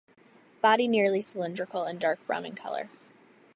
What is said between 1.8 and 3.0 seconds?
and dark brown in color.